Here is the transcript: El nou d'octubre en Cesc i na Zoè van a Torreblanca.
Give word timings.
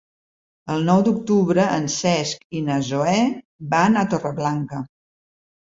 El 0.75 0.87
nou 0.87 1.01
d'octubre 1.07 1.67
en 1.81 1.85
Cesc 1.97 2.41
i 2.61 2.63
na 2.71 2.79
Zoè 2.89 3.15
van 3.75 4.03
a 4.03 4.07
Torreblanca. 4.15 4.83